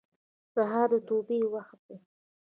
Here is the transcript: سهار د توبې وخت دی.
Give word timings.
سهار 0.53 0.89
د 0.91 0.93
توبې 1.07 1.39
وخت 1.53 1.79
دی. 1.87 1.97